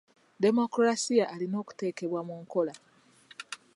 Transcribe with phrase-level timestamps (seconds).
[0.43, 2.73] Demokolasiya alina okuteekebwa mu nkola.